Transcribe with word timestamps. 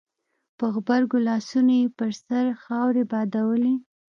په 0.57 0.65
غبرګو 0.73 1.17
لاسونو 1.27 1.71
يې 1.81 1.87
پر 1.97 2.09
سر 2.25 2.45
خاورې 2.63 3.03
بادولې. 3.11 3.73